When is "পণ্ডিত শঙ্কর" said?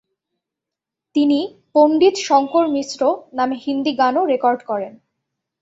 1.73-2.65